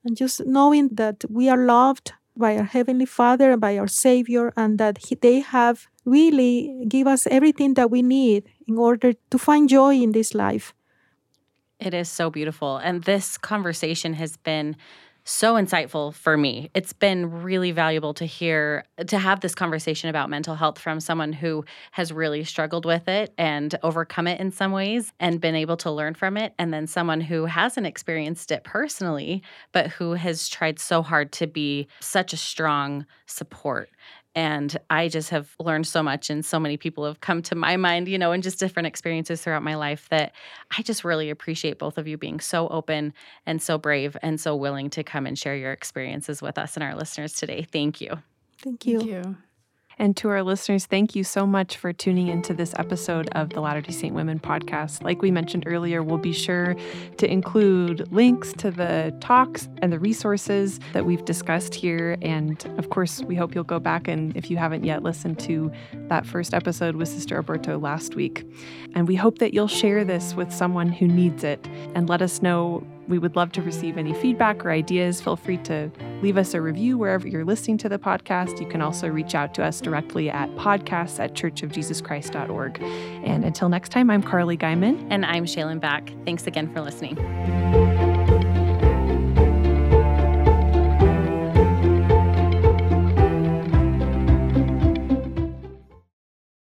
[0.05, 4.53] and just knowing that we are loved by our heavenly father and by our savior
[4.57, 9.39] and that he, they have really give us everything that we need in order to
[9.39, 10.75] find joy in this life
[11.81, 12.77] It is so beautiful.
[12.77, 14.77] And this conversation has been
[15.31, 16.71] so insightful for me.
[16.75, 21.33] It's been really valuable to hear, to have this conversation about mental health from someone
[21.33, 25.77] who has really struggled with it and overcome it in some ways and been able
[25.79, 26.53] to learn from it.
[26.59, 31.47] And then someone who hasn't experienced it personally, but who has tried so hard to
[31.47, 33.89] be such a strong support.
[34.35, 37.77] And I just have learned so much, and so many people have come to my
[37.77, 40.33] mind, you know, in just different experiences throughout my life that
[40.77, 43.13] I just really appreciate both of you being so open
[43.47, 46.85] and so brave and so willing to come and share your experiences with us and
[46.85, 47.67] our listeners today.
[47.71, 48.19] Thank you.
[48.59, 49.37] thank you, thank you
[50.01, 53.61] And to our listeners, thank you so much for tuning into this episode of the
[53.61, 55.03] Latter day Saint Women podcast.
[55.03, 56.75] Like we mentioned earlier, we'll be sure
[57.19, 62.17] to include links to the talks and the resources that we've discussed here.
[62.23, 65.71] And of course, we hope you'll go back and, if you haven't yet, listen to
[66.09, 68.51] that first episode with Sister Aburto last week.
[68.95, 72.41] And we hope that you'll share this with someone who needs it and let us
[72.41, 72.87] know.
[73.11, 75.21] We would love to receive any feedback or ideas.
[75.21, 75.91] Feel free to
[76.23, 78.61] leave us a review wherever you're listening to the podcast.
[78.61, 82.81] You can also reach out to us directly at podcasts at churchofjesuschrist.org.
[82.81, 85.07] And until next time, I'm Carly Guyman.
[85.11, 86.13] And I'm Shaylin Back.
[86.25, 87.17] Thanks again for listening.